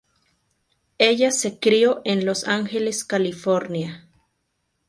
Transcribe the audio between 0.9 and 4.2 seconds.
Ella se crio en Los Ángeles, California.